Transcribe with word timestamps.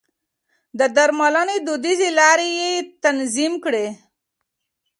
د 0.79 0.81
درملنې 0.95 1.57
دوديزې 1.67 2.09
لارې 2.19 2.49
يې 2.59 2.71
تنظيم 3.03 3.53
کړې. 3.65 3.87